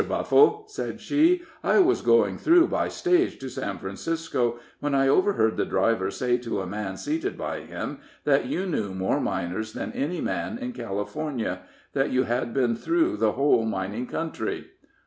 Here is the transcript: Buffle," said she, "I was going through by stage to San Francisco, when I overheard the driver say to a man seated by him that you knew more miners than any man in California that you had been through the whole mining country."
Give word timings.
Buffle," 0.09 0.63
said 0.67 0.99
she, 0.99 1.43
"I 1.63 1.77
was 1.77 2.01
going 2.01 2.39
through 2.39 2.69
by 2.69 2.87
stage 2.87 3.37
to 3.37 3.49
San 3.49 3.77
Francisco, 3.77 4.57
when 4.79 4.95
I 4.95 5.07
overheard 5.07 5.57
the 5.57 5.63
driver 5.67 6.09
say 6.09 6.39
to 6.39 6.59
a 6.61 6.65
man 6.65 6.97
seated 6.97 7.37
by 7.37 7.59
him 7.59 7.99
that 8.23 8.47
you 8.47 8.65
knew 8.65 8.95
more 8.95 9.19
miners 9.21 9.73
than 9.73 9.91
any 9.93 10.19
man 10.19 10.57
in 10.57 10.71
California 10.73 11.59
that 11.93 12.09
you 12.09 12.23
had 12.23 12.51
been 12.51 12.75
through 12.75 13.17
the 13.17 13.33
whole 13.33 13.63
mining 13.63 14.07
country." 14.07 14.71